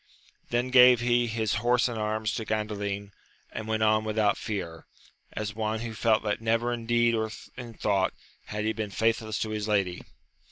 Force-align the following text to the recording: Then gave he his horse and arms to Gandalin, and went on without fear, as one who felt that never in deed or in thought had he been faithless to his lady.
Then 0.49 0.71
gave 0.71 0.99
he 0.99 1.27
his 1.27 1.53
horse 1.61 1.87
and 1.87 1.95
arms 1.95 2.33
to 2.33 2.43
Gandalin, 2.43 3.11
and 3.51 3.67
went 3.67 3.83
on 3.83 4.03
without 4.03 4.35
fear, 4.35 4.87
as 5.33 5.53
one 5.53 5.81
who 5.81 5.93
felt 5.93 6.23
that 6.23 6.41
never 6.41 6.73
in 6.73 6.87
deed 6.87 7.13
or 7.13 7.29
in 7.55 7.75
thought 7.75 8.15
had 8.45 8.65
he 8.65 8.73
been 8.73 8.89
faithless 8.89 9.37
to 9.41 9.51
his 9.51 9.67
lady. 9.67 10.01